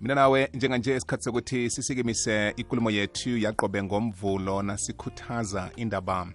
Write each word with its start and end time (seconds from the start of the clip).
mina 0.00 0.14
nawe 0.14 0.48
njenganje 0.54 0.96
isikhathi 0.96 1.24
sokuthi 1.24 1.70
sisikimise 1.70 2.54
ikulumo 2.56 2.90
yethu 2.90 3.38
yaqobe 3.38 3.82
ngomvulo 3.82 4.62
nasikhuthaza 4.62 5.70
indaba 5.76 6.32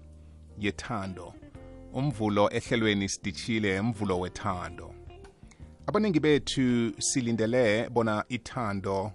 yethando. 0.59 1.33
Umvulo 1.93 2.49
ehlelweni 2.49 3.09
sidishile 3.09 3.81
mvulo 3.81 4.19
wethando. 4.19 4.95
Abaningi 5.87 6.19
bethu 6.19 6.93
silindele 7.01 7.89
bona 7.89 8.25
ithando 8.29 9.11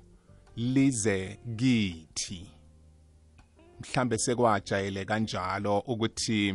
lize 0.56 1.38
kithi. 1.56 2.50
Mhlambe 3.80 4.18
sekwajayele 4.18 5.04
kanjalo 5.04 5.78
ukuthi 5.78 6.54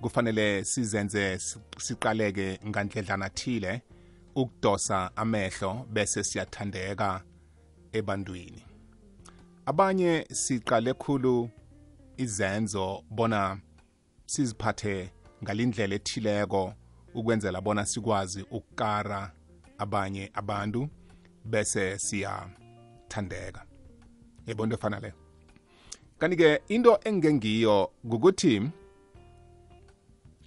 kufanele 0.00 0.64
sizenze 0.64 1.38
siqaleke 1.78 2.58
ngandledlana 2.66 3.28
thile. 3.30 3.82
Ukudosa 4.38 5.16
amehlo 5.16 5.86
bese 5.92 6.24
siyathandeka 6.24 7.22
ebantwini. 7.92 8.64
Abanye 9.66 10.26
siqale 10.32 10.94
khulu 10.94 11.50
izenzo 12.16 13.02
bona 13.10 13.60
siziphathe 14.26 15.10
ngalindlela 15.42 15.94
ethileko 15.94 16.74
ukwenzela 17.14 17.60
bona 17.60 17.86
sikwazi 17.86 18.42
ukukara 18.42 19.32
abanye 19.78 20.30
abantu 20.34 20.88
bese 21.44 21.98
siyathandeka. 21.98 23.60
Yebo 24.46 24.64
into 24.64 24.76
efana 24.76 25.00
leyo 25.00 25.14
kanti-ke 26.18 26.60
into 26.68 26.98
engengiyo 27.04 27.90
ngukuthi 28.06 28.70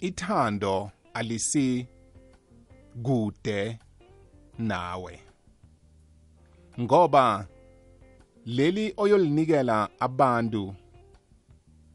ithando 0.00 0.90
alisi 1.14 1.86
kude 3.02 3.78
nawe. 4.58 5.20
Ngoba 6.80 7.46
leli 8.46 8.94
oyolinikela 8.96 9.88
abantu 10.00 10.74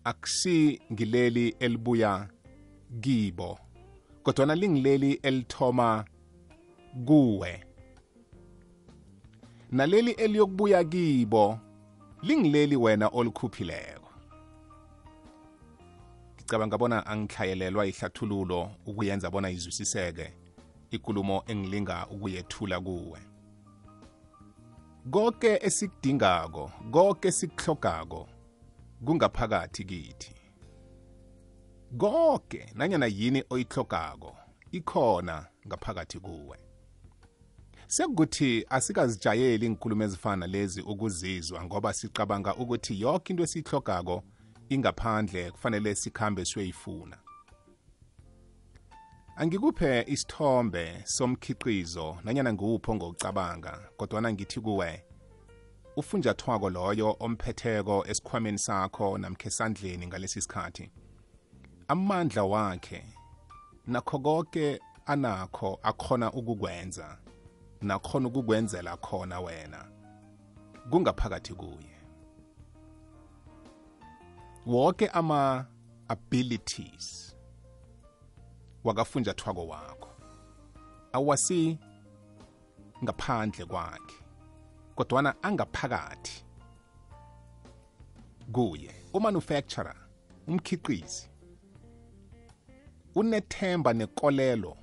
akusi 0.04 0.82
ngileli 0.92 1.56
elibuya 1.60 2.30
kibo 3.02 3.60
kodwana 4.24 4.56
lingileli 4.56 5.14
elithoma 5.14 6.06
kuwe. 7.06 7.64
Naleli 9.72 10.12
eliyokubuya 10.12 10.84
kibo 10.84 11.60
lingileli 12.24 12.76
wena 12.76 13.08
olikhuphileko. 13.08 14.10
Ngicabanga 16.36 16.78
bona 16.78 17.06
angihlayelelwa 17.06 17.86
ihlathululo 17.86 18.72
ukuyenza 18.86 19.32
bona 19.32 19.50
izwisiseke. 19.50 20.34
Ikulumo 20.92 21.44
engilinga 21.48 22.08
ukuyethula 22.08 22.82
kuwe. 22.82 23.20
Konke 25.12 25.60
esikudingako 25.62 26.72
konke 26.92 27.28
esikuhlogako 27.28 28.28
kungaphakathi 29.06 29.84
kithi. 29.86 30.34
Konke 31.98 32.72
nanyana 32.76 33.06
yini 33.06 33.44
oyihlogako 33.50 34.36
ikhona 34.72 35.46
ngaphakathi 35.68 36.20
kuwe. 36.20 36.58
Sekukuthi 37.88 38.66
asikazijayeli 38.70 39.66
inkulumo 39.66 40.04
ezifana 40.04 40.48
lezi 40.48 40.82
ukuzizwa 40.82 41.64
ngoba 41.64 41.94
sicabanga 41.94 42.56
ukuthi 42.56 43.02
yonke 43.02 43.34
into 43.34 43.44
esiyihlogako 43.44 44.24
ingaphandle 44.70 45.52
kufanele 45.52 45.96
sikhambe 45.96 46.46
siyoyifuna 46.46 47.18
angikuphe 49.40 50.06
isithombe 50.08 51.02
somkhiqizo 51.06 52.18
nanyana 52.24 52.54
nguwupho 52.54 52.96
ngokucabanga 52.96 53.80
kodwana 53.98 54.34
ngithi 54.34 54.60
kuwe 54.60 55.04
ufunjathwako 55.96 56.70
loyo 56.70 57.18
omphetheko 57.20 58.06
esikhwameni 58.10 58.60
sakho 58.60 59.18
namkhe 59.18 59.48
esandleni 59.48 60.08
ngalesi 60.08 60.42
sikhathi 60.42 60.92
amandla 61.88 62.44
wakhe 62.44 63.04
nakho 63.88 64.20
konke 64.20 64.80
anakho 65.06 65.80
akhona 65.84 66.32
ukukwenza 66.32 67.18
nakhona 67.82 68.28
ukukwenzela 68.28 68.98
khona 68.98 69.40
wena. 69.40 69.86
Kungaphakathi 70.90 71.54
kuye. 71.54 71.98
Wonke 74.66 75.08
ama-abilities 75.08 77.27
wakafunjathwako 78.84 79.68
wakho. 79.68 80.10
Awasi 81.12 81.80
ngaphandle 83.04 83.66
kwakhe 83.66 84.16
kodwana 84.96 85.44
angaphakathi. 85.44 86.46
Kuye 88.52 88.96
umanufacturer 89.14 89.96
umkhiqizi 90.48 91.30
unethemba 93.16 93.94
nekolelo 93.94 94.78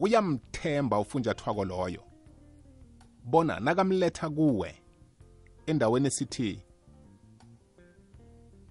uyamthemba 0.00 0.98
ufunjathwako 0.98 1.64
loyo. 1.64 2.02
Bona 3.24 3.60
nakamletha 3.60 4.30
kuwe 4.30 4.82
endaweni 5.66 6.06
esithi 6.06 6.62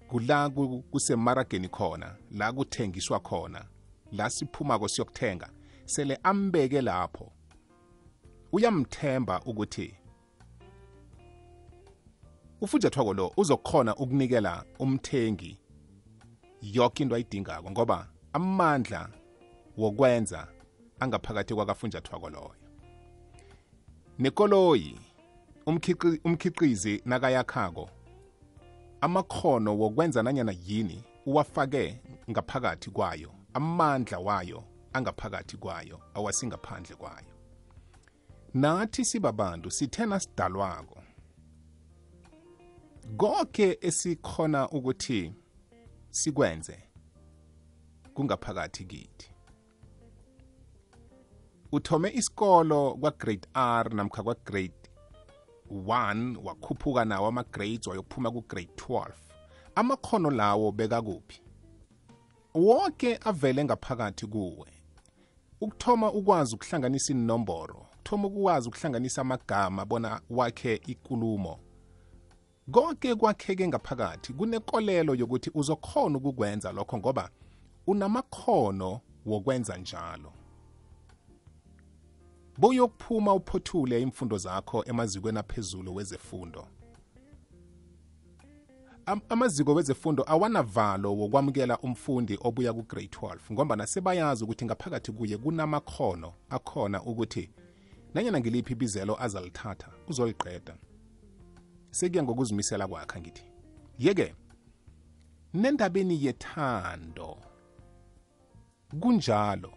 kula 0.08 0.50
kusemarageni 0.90 1.68
khona 1.68 2.16
la 2.30 2.52
kuthengiswa 2.52 3.20
khona 3.20 3.64
la 4.12 4.30
siphumako 4.30 4.88
siyokuthenga 4.88 5.48
sele 5.84 6.18
ambeke 6.22 6.80
lapho. 6.82 7.32
Uyamthemba 8.52 9.40
ukuthi 9.44 9.94
ufunjathwako 12.60 13.14
lo 13.14 13.32
uzokhona 13.36 13.96
ukunikela 13.96 14.64
umthengi 14.78 15.58
yonke 16.62 17.02
into 17.02 17.14
ayidingako 17.14 17.70
ngoba 17.70 18.08
amandla 18.32 19.08
wokwenza 19.76 20.48
angaphakathi 21.00 21.54
kwakafunjathwako 21.54 22.30
loyo. 22.30 22.54
Nekoloyi 24.18 24.98
umkhiqizi 26.24 27.02
nakayakhako 27.04 27.90
amakhono 29.00 29.78
wokwenza 29.78 30.22
nanyana 30.22 30.54
yini 30.66 31.04
uwafake 31.26 32.00
ngaphakathi 32.30 32.90
kwayo. 32.90 33.41
Amandla 33.54 34.18
wayo 34.18 34.64
angaphakathi 34.92 35.56
kwayo 35.56 36.00
awasingaphandle 36.14 36.96
kwayo. 36.96 37.32
Nathi 38.54 39.04
sibabantu 39.04 39.70
sithena 39.70 40.20
sidalwako 40.20 41.02
konke 43.16 43.78
esikhona 43.80 44.68
ukuthi 44.70 45.34
sikwenze 46.10 46.78
kungaphakathi 48.14 48.84
kithi. 48.84 49.28
Uthome 51.72 52.10
isikolo 52.10 52.94
kwa-grade 53.00 53.48
r 53.54 53.94
namkha 53.94 54.22
kwa-grade 54.22 54.82
1 55.70 56.36
wakhuphuka 56.44 57.04
nawo 57.04 57.26
ama-grades 57.28 57.86
wayokuphuma 57.86 58.30
ku-grade 58.30 58.72
12 58.76 59.12
amakhono 59.74 60.30
lawo 60.30 60.72
bekakuphi 60.72 61.41
wonke 62.54 63.18
avele 63.24 63.64
ngaphakathi 63.64 64.26
kuwe. 64.26 64.66
Ukuthoma 65.60 66.12
ukwazi 66.12 66.54
ukuhlanganisa 66.54 67.12
inomboro 67.12 67.86
thoma 68.04 68.28
ukwazi 68.28 68.68
ukuhlanganisa 68.68 69.20
amagama 69.20 69.84
bona 69.84 70.20
wakhe 70.30 70.80
ikulumo. 70.86 71.58
Konke 72.70 73.14
kwakheke 73.14 73.68
ngaphakathi 73.68 74.32
kunekolelo 74.32 75.14
yokuthi 75.14 75.50
uzokhona 75.54 76.18
ukukwenza 76.18 76.72
lokho 76.72 76.98
ngoba 76.98 77.30
unamakhono 77.86 79.00
wokwenza 79.26 79.76
njalo. 79.76 80.32
Boyokuphuma 82.58 83.34
uphothule 83.34 84.02
imfundo 84.02 84.38
zakho 84.38 84.84
emazikweni 84.86 85.38
aphezulu 85.38 85.94
wezefundo. 85.94 86.60
Am 86.60 86.81
amaziko 89.06 89.74
wezefundo 89.74 90.24
awanavalo 90.26 91.16
wokwamukela 91.16 91.78
umfundi 91.78 92.38
obuya 92.40 92.72
ku-grade 92.72 93.08
12 93.08 93.52
ngombana 93.52 93.86
sebayazi 93.86 94.44
ukuthi 94.44 94.64
ngaphakathi 94.64 95.12
kuye 95.12 95.36
kunamakhono 95.36 96.32
akhona 96.50 97.02
ukuthi 97.02 97.50
nanyana 98.14 98.40
ngiliphi 98.40 98.72
ibizelo 98.72 99.22
azalithatha 99.22 99.88
uzoliqeda. 100.08 100.74
Sekuya 101.90 102.22
ngokuzimisela 102.22 102.88
kwakhe 102.88 103.20
ngithi 103.20 103.42
yeke 103.98 104.34
nendabeni 105.54 106.24
yethando 106.24 107.38
kunjalo 109.00 109.72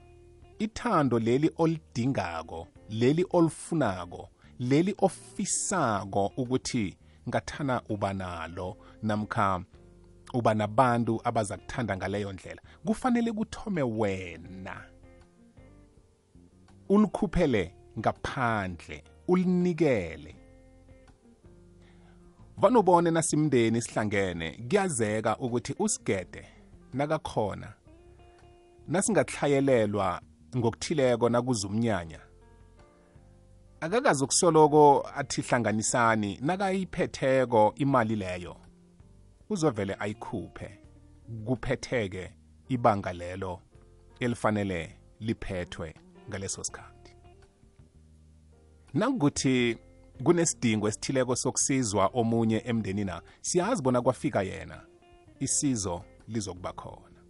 ithando 0.60 1.19
leli 1.19 1.51
olidingako 1.57 2.68
leli 2.89 3.25
olifunako 3.30 4.30
leli 4.60 4.95
ofisako 4.98 6.31
ukuthi 6.38 6.98
ngathana 7.30 7.81
uba 7.89 8.13
nalo 8.13 8.77
namkha 9.04 9.63
uba 10.33 10.54
nabantu 10.54 11.22
abaza 11.24 11.57
kuthanda 11.57 11.98
ngaleyo 11.98 12.33
ndlela 12.33 12.62
kufanele 12.86 13.31
kuthome 13.31 13.83
wena. 13.83 14.81
Ulikhuphele 16.89 17.75
ngaphandle 18.00 19.04
ulinikele. 19.27 20.36
Vanubone 22.57 23.12
nasimndeni 23.12 23.81
sihlangene 23.81 24.51
kuyazeka 24.69 25.38
ukuthi 25.38 25.75
usigede 25.80 26.45
nakakhona 26.94 27.74
nasingathlayelelwa 28.88 30.21
ngokuthileko 30.57 31.30
nakuza 31.30 31.68
umnyanya 31.68 32.19
akakazi 33.80 34.24
ukusoloko 34.24 35.10
athi 35.16 35.42
hlanganisani 35.42 36.39
nakayiphetheko 36.42 37.74
imali 37.75 38.16
leyo 38.16 38.56
uzovele 39.50 39.95
ayikhuphe 40.00 40.80
kuphetheke 41.45 42.33
ibanga 42.69 43.13
lelo 43.13 43.62
elifanele 44.19 45.00
liphethwe 45.19 45.95
ngaleso 46.30 46.63
sikhathi. 46.63 47.16
Nangukuthi 48.94 49.78
kunesidingo 50.24 50.88
esithileko 50.88 51.36
sokusizwa 51.36 52.10
omunye 52.13 52.62
emndenina 52.66 53.21
siyazi 53.42 53.81
bona 53.81 54.01
kwafika 54.01 54.42
yena 54.44 54.81
isizo 55.39 56.01
lizokuba 56.28 56.74
khona. 56.74 57.21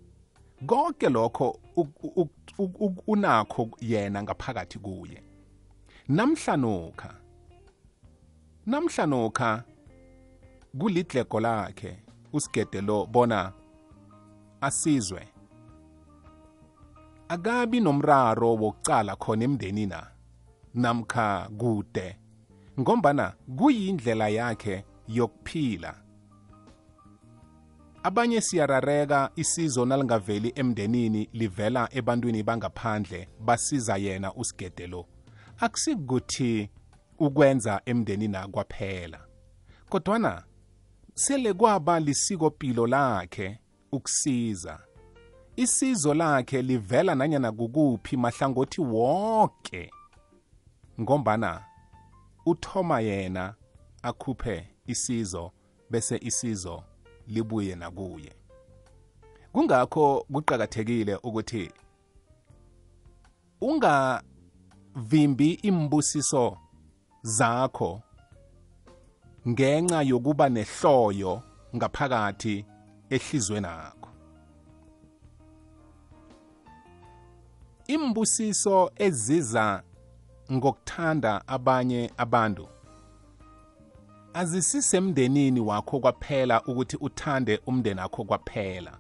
Konke 0.65 1.09
lokho 1.09 1.59
unakho 3.07 3.69
yena 3.81 4.23
ngaphakathi 4.23 4.79
kuye. 4.79 5.24
Namhlanokha 6.07 7.13
namhlanokha 8.65 9.63
kulidlego 10.79 11.39
lakhe 11.39 12.03
usigede 12.33 12.81
lo 12.81 13.05
bona 13.05 13.53
asizwe. 14.61 15.27
Akabi 17.27 17.79
nomraro 17.79 18.55
wokucala 18.55 19.15
khona 19.15 19.43
emndenina 19.43 20.07
namkha 20.73 21.49
kude? 21.57 22.17
Ngombana 22.79 23.33
kuyindlela 23.57 24.27
yakhe 24.29 24.85
yokuphila. 25.07 25.95
Abanye 28.03 28.41
siyarareka 28.41 29.31
isizo 29.35 29.85
nalingaveli 29.85 30.53
emndenini 30.55 31.29
livela 31.33 31.89
ebantwini 31.91 32.43
bangaphandle 32.43 33.27
basiza 33.39 33.97
yena 33.97 34.33
usigede 34.33 34.87
lo 34.87 35.14
akusikuthi 35.59 36.69
ukwenza 37.19 37.81
emndenini 37.85 38.37
kwaphela 38.51 39.19
kodwana 39.89 40.43
sele 41.13 41.53
kwaba 41.53 41.99
lisikopilo 41.99 42.87
lakhe 42.87 43.59
ukusiza. 43.91 44.79
Isizo 45.55 46.13
lakhe 46.13 46.61
livela 46.61 47.15
nanyana 47.15 47.51
kukuphi 47.51 48.17
mahlangothi 48.17 48.81
wonke 48.81 49.91
ngombana 51.01 51.65
uthoma 52.45 52.99
yena 52.99 53.55
akhuphe 54.01 54.67
isizo 54.87 55.51
bese 55.89 56.19
isizo 56.21 56.83
libuye 57.27 57.75
nakuye. 57.75 58.33
Kungakho 59.51 60.25
kuqakathekile 60.33 61.15
ukuthi 61.15 61.71
ungavimbi 64.95 65.53
imbusiso 65.53 66.57
zakho 67.21 68.01
ngenxa 69.47 70.01
yokuba 70.01 70.49
nehloyo 70.49 71.41
ngaphakathi 71.75 72.65
ehlizweni 73.09 73.61
nakho 73.61 74.09
imbusiso 77.87 78.91
eziza 78.95 79.83
ngokuthanda 80.51 81.47
abanye 81.47 82.11
abantu 82.17 82.67
azisisemndenini 84.33 85.59
wakho 85.59 85.99
kwaphela 85.99 86.63
ukuthi 86.63 86.97
uthande 86.97 87.59
umndeni 87.67 87.99
wakho 87.99 88.23
kwaphela 88.23 88.97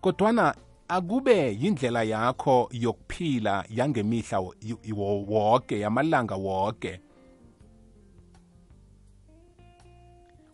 kodwana 0.00 0.54
akube 0.92 1.56
yindlela 1.60 2.02
yakho 2.02 2.68
yokuphila 2.70 3.64
yangemihla 3.68 4.38
woke 5.28 5.80
yamalanga 5.80 6.36
woke? 6.36 7.00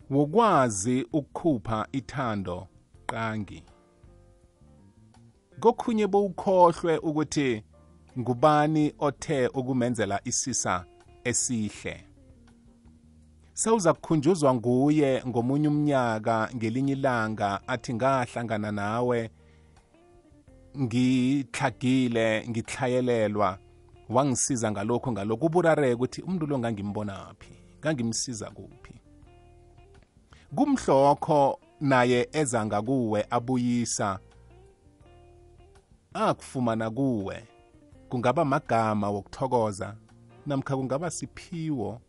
Wokwazi 0.09 1.05
ukukhupha 1.13 1.87
ithando 1.91 2.67
qangi. 3.05 3.63
Kokhunye 5.59 6.07
bowukhohlwe 6.07 6.97
ukuthi 6.97 7.63
ngubani 8.19 8.93
othe 8.99 9.47
ukumenzela 9.47 10.21
isisa 10.23 10.85
esihle? 11.23 12.05
Sewuza 13.53 13.93
kukhunjuzwa 13.93 14.53
nguye 14.53 15.23
ngomunye 15.27 15.67
umnyaka 15.67 16.49
ngelinye 16.55 16.93
ilanga 16.93 17.67
athi 17.67 17.93
ngahlangana 17.93 18.71
nawe 18.71 19.29
ngitlhagile 20.77 22.47
ngithlayelelwa 22.49 23.59
wangisiza 24.09 24.71
ngalokho 24.71 25.11
ngalokho. 25.11 25.45
Uburareke 25.45 25.93
ukuthi 25.93 26.21
umuntu 26.21 26.47
lo 26.47 26.59
ngangimbonaphi 26.59 27.53
ngangimsiza 27.79 28.51
kuphi? 28.51 29.01
Kumhlokho 30.55 31.59
naye 31.79 32.29
eza 32.33 32.65
ngakuwe 32.65 33.25
abuyisa 33.29 34.19
akufumana 36.13 36.89
kuwe. 36.89 37.47
Kungaba 38.09 38.45
magama 38.45 39.09
wokuthokoza 39.09 39.95
namkha 40.45 40.75
kungaba 40.77 41.11
siphiwo 41.11 42.01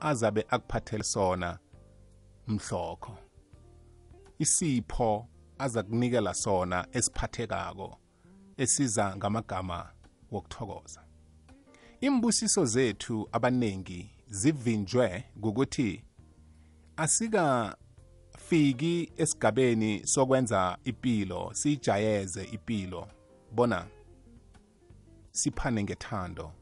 azabe 0.00 0.46
akuphathele 0.50 1.04
sona 1.04 1.58
mhlokho. 2.46 3.18
Isipho 4.38 5.26
aza 5.58 5.82
kunikela 5.82 6.34
sona 6.34 6.86
esiphathekako 6.92 7.98
esiza 8.56 9.16
ngamagama 9.16 9.90
wokuthokoza. 10.30 11.02
Imbusiso 12.00 12.64
zethu 12.64 13.28
abaningi 13.32 14.10
zivinjwe 14.28 15.24
ukuthi 15.42 16.04
asikafiki 16.96 17.74
esigabeni 19.16 20.06
sokwenza 20.06 20.78
ipilo 20.84 21.50
siyijayeze 21.54 22.44
ipilo. 22.44 23.08
Bona 23.52 23.86
siphane 25.30 25.82
ngethando 25.82 26.52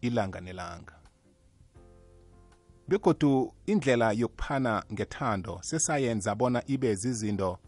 ilanga 0.00 0.40
nelanga. 0.40 1.00
Begodu 2.88 3.54
indlela 3.66 4.12
yokuphana 4.12 4.84
ngethando 4.92 5.58
sesayenza 5.62 6.34
bona 6.34 6.62
ibe 6.66 6.94
zizinto 6.94 7.58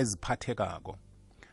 eziphathekako. 0.00 0.96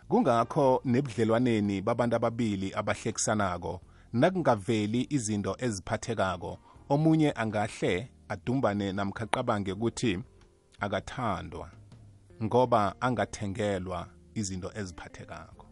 Kungakho 0.09 0.81
nebudlelwaneni 0.85 1.81
babantu 1.81 2.15
ababili 2.15 2.67
abahlekisanako 2.79 3.81
nakungaveli 4.13 5.07
izinto 5.09 5.55
eziphathekako 5.65 6.51
omunye 6.89 7.29
angahle 7.41 7.93
adumbane 8.29 8.87
namkha 8.91 9.25
qabange 9.25 9.71
ukuthi 9.71 10.19
akathandwa 10.79 11.67
ngoba 12.43 12.95
angathengelwa 13.01 13.99
izinto 14.39 14.69
eziphathekako. 14.79 15.65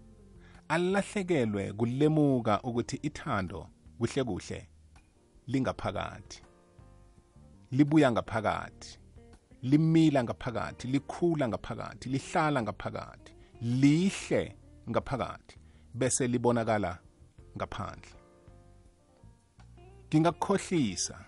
Alahlekelwe 0.68 1.74
kulemuka 1.74 2.62
ukuthi 2.62 2.98
ithando 3.08 3.68
kuhle 4.00 4.24
kuhle 4.24 4.70
lingaphakathi 5.48 6.52
libuya 7.72 8.12
ngaphakathi. 8.12 9.01
Limila 9.62 10.24
ngaphakathi 10.24 10.88
likhula 10.88 11.48
ngaphakathi 11.48 12.10
lihlala 12.10 12.62
ngaphakathi 12.62 13.34
lihle 13.62 14.56
ngaphakathi 14.90 15.58
bese 15.94 16.28
libonakala 16.28 17.00
ngaphandle. 17.58 18.12
Ngingakukhohlisa 20.08 21.26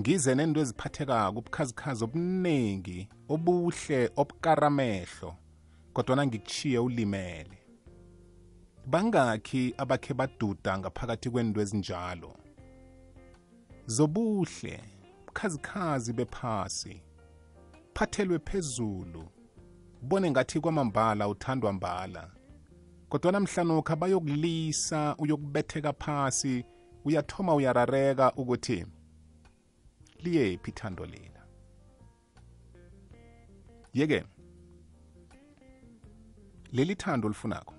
ngize 0.00 0.34
nento 0.34 0.60
eziphathekako 0.60 1.38
ubukhazikhazi 1.38 2.04
obuningi 2.04 3.08
obuhle 3.28 4.10
obukaramehlo 4.16 5.30
kodwana 5.94 6.26
ngikuchiye 6.26 6.78
ulimele. 6.78 7.58
Bangakhi 8.86 9.74
abakhe 9.78 10.14
baduda 10.14 10.78
ngaphakathi 10.78 11.30
kwento 11.30 11.60
ezinjalo. 11.60 12.30
Zobuhle 13.86 14.80
bukhazikhazi 15.26 16.12
bephasi 16.12 17.02
phathelwe 17.98 18.38
phezulu. 18.38 19.28
Bone 20.02 20.30
ngathi 20.30 20.60
kwamambala 20.60 21.28
uthandwa 21.28 21.72
mbala. 21.72 22.30
Kodwa 23.08 23.32
namhlanokho 23.32 23.96
bayokulisa 23.96 25.16
uyokubetheka 25.18 25.92
phasi 25.92 26.64
uyathoma 27.04 27.54
uyarareka 27.54 28.32
ukuthi 28.32 28.86
liyephi 30.18 30.70
ithando 30.70 31.06
lena 31.06 31.42
yeke 33.94 34.24
leli 36.72 36.94
thando 36.94 37.26
olifunako 37.26 37.74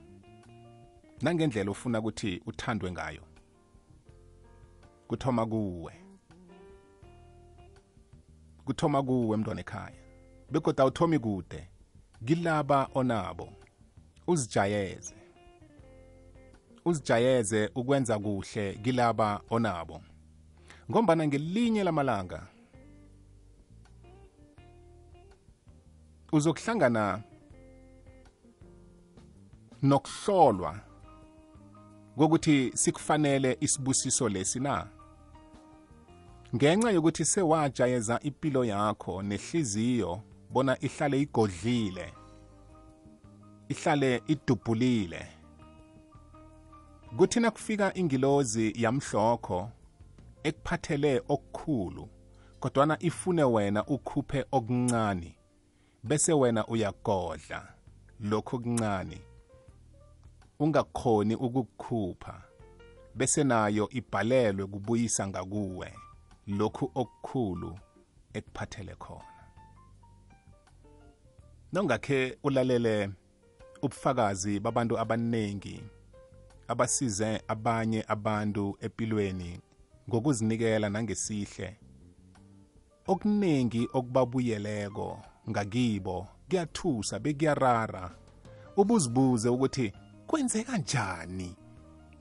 nangendlela 1.21 1.71
ofuna 1.71 1.99
ukuthi 1.99 2.41
uthandwe 2.45 2.91
ngayo 2.91 3.23
kuthoma 5.07 5.45
kuwe. 5.45 5.93
Kuthoma 8.65 9.03
kuwe 9.03 9.37
mntwana 9.37 9.61
ekhaya. 9.61 10.08
Begodwa 10.51 10.85
uthomi 10.85 11.19
kude. 11.19 11.67
Kilaba 12.25 12.89
onabo. 12.93 13.49
Uzijayeze. 14.27 15.15
Uzijayeze 16.85 17.71
ukwenza 17.75 18.19
kuhle 18.19 18.73
kilaba 18.73 19.41
onabo. 19.49 20.01
Ngombana 20.91 21.27
ngelinye 21.27 21.83
lamalanga 21.83 22.47
uzokuhlangana 26.31 27.23
nokuhlolwa 29.81 30.79
kokuthi 32.17 32.71
sikufanele 32.75 33.57
isibusiso 33.61 34.29
lesi 34.29 34.59
na? 34.59 34.87
Ngenxa 36.55 36.91
yokuthi 36.91 37.25
sewajayeza 37.25 38.19
impilo 38.19 38.65
yakho 38.65 39.21
nehliziyo 39.21 40.21
bona 40.49 40.77
ihlale 40.79 41.21
igodlile 41.21 42.13
ihlale 43.69 44.23
idubhulile. 44.27 45.27
Kuthi 47.17 47.39
nakufika 47.39 47.93
ingilozi 47.97 48.73
yamhlokho 48.75 49.69
ekuphathele 50.43 51.21
okukhulu 51.27 52.09
kodwana 52.59 52.97
ifune 52.99 53.43
wena 53.43 53.85
ukhuphe 53.85 54.45
okuncane 54.51 55.35
bese 56.03 56.33
wena 56.33 56.67
uyagodla 56.67 57.67
lokho 58.19 58.57
okuncane 58.57 59.21
ungakhoni 60.59 61.35
ukukukhupha 61.35 62.41
bese 63.15 63.43
nayo 63.43 63.89
ibhalelwe 63.91 64.67
kubuyisa 64.67 65.27
ngakuwe 65.27 65.93
lokhu 66.47 66.91
okukhulu 66.95 67.79
ekuphathele 68.33 68.95
khona. 68.95 69.38
Nongakhe 71.73 72.37
ulalele 72.43 73.09
ubufakazi 73.81 74.59
babantu 74.59 74.99
abaningi 74.99 75.83
abasize 76.67 77.41
abanye 77.47 78.03
abantu 78.07 78.77
empilweni 78.81 79.59
ngokuzinikela 80.09 80.89
nangesihle. 80.89 81.77
Okuningi 83.07 83.89
okubabuyeleko 83.93 85.19
ngakibo 85.49 86.27
kuyathusa 86.49 87.19
bekuyarara. 87.19 88.11
Ubuzibuze 88.77 89.49
ukuthi 89.49 89.93
kwenzeka 90.27 90.77
njani? 90.77 91.55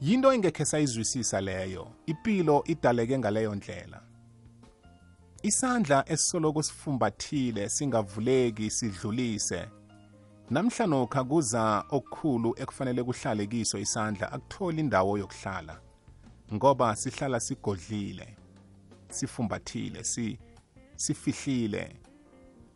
Yinto 0.01 0.33
engekhe 0.33 0.65
sayizwisisa 0.65 1.41
leyo 1.41 1.89
impilo 2.07 2.65
idaleke 2.67 3.19
ngaleyo 3.19 3.55
ndlela. 3.55 4.01
Isandla 5.43 6.05
esisoloko 6.09 6.63
sifumbathile 6.63 7.69
singavuleki 7.69 8.71
sidlulise. 8.71 9.69
Namhlanokha 10.51 11.25
kuza 11.25 11.85
okukhulu 11.91 12.55
ekufanele 12.57 13.03
kuhlale 13.05 13.47
kiso 13.47 13.79
isandla 13.79 14.33
akutholi 14.33 14.81
indawo 14.81 15.19
yokuhlala 15.19 15.81
ngoba 16.55 16.97
sihlala 16.97 17.41
sigodlile 17.41 18.37
sifumbathile 19.11 20.05
si 20.05 20.39
sifihlile 20.97 21.97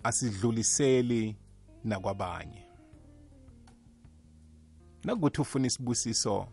asidluliseli 0.03 1.37
nakwabanye. 1.85 2.69
Nakuthi 5.05 5.41
ufuna 5.41 5.67
isibusiso 5.67 6.47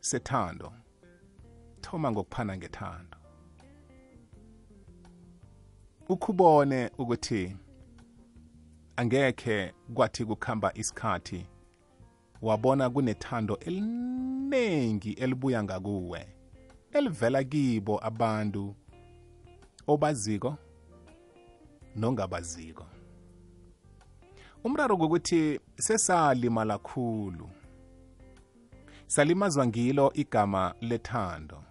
sethando 0.00 0.72
thoma 1.80 2.10
ngokuphana 2.10 2.56
ngethando. 2.56 3.19
Ukhubone 6.10 6.90
ukuthi 6.98 7.56
angekhe 8.96 9.74
kwathi 9.94 10.24
kukhamba 10.24 10.74
isikhathi 10.74 11.46
wabona 12.42 12.90
kunethando 12.90 13.56
eliningi 13.56 15.12
elibuya 15.12 15.62
ngakuwe 15.64 16.26
elivela 16.92 17.44
kibo 17.44 18.04
abantu 18.04 18.74
obaziko 19.86 20.56
nongabaziko. 21.96 22.86
Umraro 24.64 24.96
kokuthi 24.96 25.60
sesalimala 25.78 26.78
khulu 26.78 27.50
salimazwa 29.06 29.66
ngilo 29.66 30.12
igama 30.14 30.74
lethando. 30.80 31.69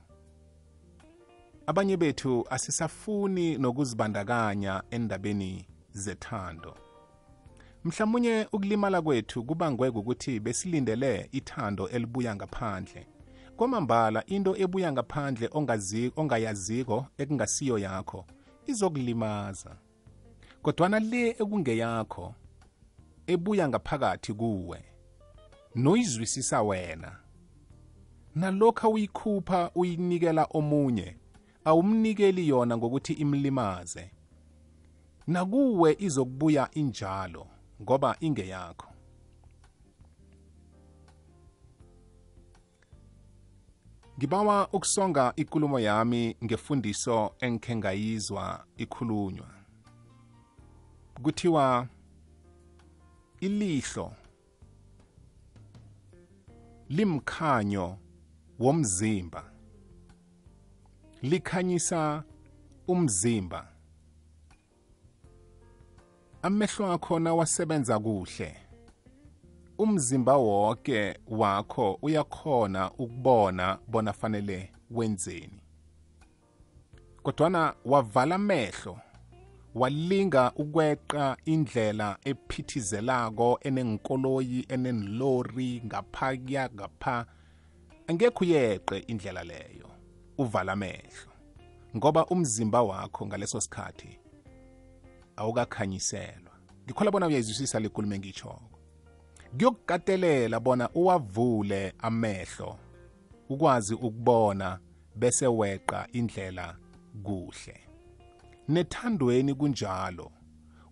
Abanye 1.70 1.98
bethu 1.98 2.46
asisafuni 2.50 3.58
nokuzibandakanya 3.58 4.84
endabeni 4.92 5.68
zethando. 5.92 6.78
Mhlawumunye 7.84 8.48
ukulimala 8.52 9.02
kwethu 9.02 9.44
kubangwe 9.44 9.88
ukuthi 9.90 10.40
besilindele 10.40 11.30
ithando 11.32 11.90
elibuya 11.90 12.36
ngaphandle. 12.36 13.08
Kwamambala 13.58 14.26
into 14.26 14.56
ebuya 14.58 14.92
ngaphandle 14.92 15.50
ongayaziko 16.16 17.06
ekungasiyo 17.18 17.78
yakho 17.78 18.26
izokulimaza. 18.66 19.76
Kodwana 20.62 21.00
le 21.00 21.30
ekungeyakho 21.30 22.36
ebuya 23.28 23.70
ngaphakathi 23.70 24.34
kuwe 24.34 24.80
noyizwisisa 25.76 26.62
wena. 26.62 27.12
Nalokho 28.36 28.90
uyikhupha 28.90 29.72
uyinikela 29.76 30.48
omunye 30.50 31.19
awumnikeli 31.70 32.48
yona 32.48 32.78
ngokuthi 32.78 33.14
imlimaze. 33.14 34.12
Nakuwe 35.28 35.96
izokubuya 36.00 36.70
injalo 36.72 37.48
ngoba 37.82 38.16
ingeyakho. 38.20 38.88
Ngibawa 44.18 44.68
ukusonga 44.74 45.34
ikulumo 45.36 45.80
yami 45.80 46.36
ngefundiso 46.44 47.36
engikhe 47.40 47.76
ngayizwa 47.76 48.66
ikhulunywa. 48.78 49.48
Kuthiwa 51.24 51.88
ilihlo 53.40 54.14
limkhanyo 56.90 57.98
womzimba. 58.60 59.49
Likhanyisa 61.22 62.24
umzimba. 62.88 63.68
Amehlo 66.42 66.92
akho 66.92 67.20
nawasebenza 67.20 68.00
kuhle. 68.00 68.56
Umzimba 69.78 70.38
wonke 70.38 71.20
wakho 71.28 72.00
uyakhona 72.02 72.92
ukubona 72.92 73.80
bona 73.88 74.14
fanele 74.14 74.72
wenzeni. 74.92 75.62
Kodwana 77.24 77.74
wavala 77.86 78.36
amehlo 78.36 79.00
walinga 79.76 80.52
ukweqa 80.56 81.38
indlela 81.46 82.18
ephithizelako 82.24 83.60
enenkoloyi 83.62 84.66
enenlori 84.70 85.82
ngapha 85.86 86.38
ngapha. 86.76 87.26
Angekho 88.08 88.46
uyeqe 88.46 88.98
indlela 88.98 89.44
leyo 89.44 89.89
uvala 90.40 90.72
amehlo 90.72 91.32
ngoba 91.98 92.26
umzimba 92.26 92.82
wakho 92.82 93.26
ngaleso 93.28 93.62
sikhathi 93.62 94.20
awukakhanyiselwa. 95.36 96.54
Ngikhola 96.86 97.12
bona 97.12 97.28
uyayizwisisa 97.28 97.80
lekulumo 97.80 98.16
engitshoko 98.16 98.62
kuyokukatelela 99.52 100.60
bona 100.60 100.90
uwavule 100.94 101.94
amehlo 102.00 102.78
ukwazi 103.50 103.94
ukubona 103.94 104.80
bese 105.16 105.48
weqa 105.48 106.08
indlela 106.12 106.78
kuhle. 107.24 107.80
Nethandweni 108.68 109.54
kunjalo 109.54 110.32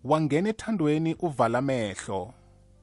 wangena 0.03 0.49
ethandweni 0.49 1.15
uvala 1.19 1.57
amehlo 1.59 2.33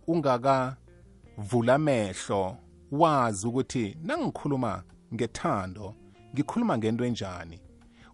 ungakavula 0.06 1.74
amehlo 1.74 2.56
wazi 2.90 3.46
ukuthi 3.46 3.96
nangikhuluma 4.02 4.82
ngethando 5.14 5.94
ngikhuluma 6.34 6.78
ngento 6.78 7.04
enjani? 7.04 7.60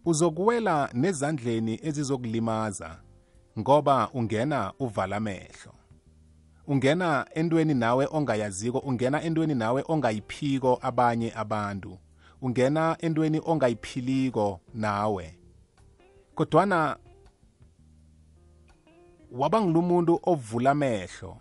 Uzokuwela 0.05 0.91
nezandleni 0.93 1.81
ezizokulimaza 1.83 2.99
ngoba 3.59 4.11
ungena 4.15 4.73
uvala 4.79 5.17
amehlo. 5.17 5.73
Ungena 6.67 7.27
entweni 7.35 7.75
nawe 7.75 8.09
ongayaziko 8.11 8.79
ungena 8.79 9.23
entweni 9.23 9.55
nawe 9.55 9.85
ongayiphiko 9.89 10.79
abanye 10.83 11.33
abantu. 11.35 11.99
Ungena 12.43 12.97
entweni 12.99 13.41
ongayiphiliko 13.45 14.61
nawe. 14.75 15.35
Kodwana 16.35 16.97
waba 19.33 19.61
ngilumuntu 19.61 20.21
ovula 20.23 20.71
amehlo 20.71 21.37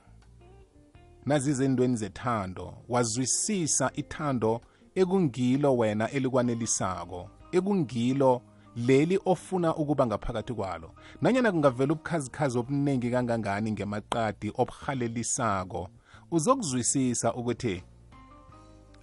nazize 1.25 1.65
endweni 1.65 1.95
zethando 1.95 2.73
wazwisisa 2.89 3.91
ithando 3.95 4.61
ekungilo 4.95 5.77
wena 5.77 6.11
elikwanelisako 6.11 7.29
ekungilo 7.51 8.41
leli 8.75 9.19
ofuna 9.25 9.75
ukuba 9.75 10.07
ngaphakathi 10.07 10.53
kwalo. 10.53 10.91
Nanyana 11.21 11.51
kungavela 11.51 11.93
ubukhazikhazi 11.93 12.57
obuningi 12.57 13.11
kangangani 13.11 13.71
ngemaqadi 13.71 14.51
obuhalelisako 14.55 15.89
uzokuzwisisa 16.31 17.33
ukuthi 17.33 17.83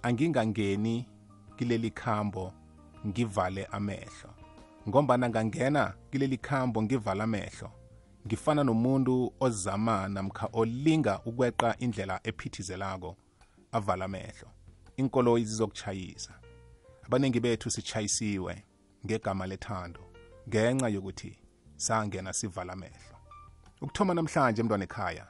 angingangeni 0.01 1.05
kileli 1.55 1.91
khambo 1.91 2.53
ngivale 3.07 3.65
amehlo 3.65 4.29
ngombana 4.89 5.29
ngangena 5.29 5.93
kileli 6.11 6.37
khambo 6.37 6.83
ngivala 6.83 7.23
amehlo. 7.23 7.71
Ngifana 8.27 8.63
nomuntu 8.63 9.33
ozama 9.39 10.07
namkha 10.07 10.49
olinga 10.53 11.19
ukweqa 11.25 11.75
indlela 11.79 12.19
ephithizelako 12.23 13.15
avala 13.71 14.05
amehlo. 14.05 14.56
Inkoloyi 14.97 15.45
zizokuchayisa. 15.45 16.33
Abaningi 17.03 17.39
bethu 17.39 17.69
sichayisiwe 17.71 18.63
ngegama 19.05 19.47
lethando 19.47 20.01
ngenxa 20.49 20.89
yokuthi 20.89 21.39
sangena 21.75 22.33
sivala 22.33 22.73
amehlo. 22.73 23.17
Ukuthoma 23.81 24.13
namhlanje 24.13 24.63
mntwana 24.63 24.83
ekhaya 24.83 25.27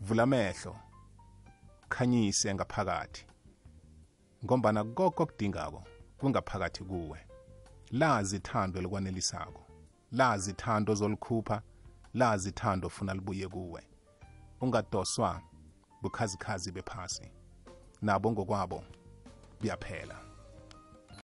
vula 0.00 0.22
amehlo 0.22 0.76
khanyise 1.88 2.54
ngaphakathi 2.54 3.26
ngombana 4.44 4.84
koko 4.84 5.22
okudingako 5.22 5.82
kungaphakathi 6.18 6.84
kuwe. 6.84 7.18
Lazi 7.90 8.36
ithando 8.36 8.78
elikwanelisako 8.78 9.62
lazi 10.12 10.50
ithando 10.50 10.92
ozolikhupha 10.92 11.62
lazi 12.14 12.48
ithando 12.48 12.86
ofuna 12.86 13.14
libuye 13.14 13.48
kuwe. 13.48 13.82
Ungadoswa 14.60 15.42
bukhazikhazi 16.02 16.72
bephasi. 16.72 17.37
Nabo 18.02 18.32
ngokwabo 18.32 18.82
biyaphela 19.60 20.27